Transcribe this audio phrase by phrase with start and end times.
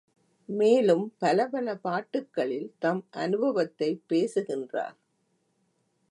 [0.49, 4.97] மேலும் பல பல பாட்டுக்களில் தம் அநுபவத்தைப் பேசுகின்றார்.